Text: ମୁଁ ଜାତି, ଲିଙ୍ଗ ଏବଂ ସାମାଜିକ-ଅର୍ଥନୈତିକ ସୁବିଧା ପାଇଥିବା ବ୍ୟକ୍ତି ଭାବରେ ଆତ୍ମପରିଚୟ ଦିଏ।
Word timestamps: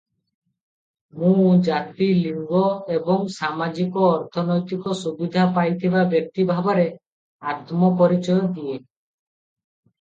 ମୁଁ 1.23 1.43
ଜାତି, 1.67 2.07
ଲିଙ୍ଗ 2.21 2.61
ଏବଂ 2.95 3.27
ସାମାଜିକ-ଅର୍ଥନୈତିକ 3.35 4.97
ସୁବିଧା 5.03 5.45
ପାଇଥିବା 5.61 6.09
ବ୍ୟକ୍ତି 6.17 6.49
ଭାବରେ 6.55 6.89
ଆତ୍ମପରିଚୟ 7.55 8.45
ଦିଏ। 8.59 8.83